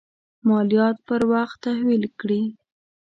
مالیات 0.47 0.97
پر 1.07 1.21
وخت 1.31 1.57
تحویل 1.65 2.03
کړي. 2.19 2.41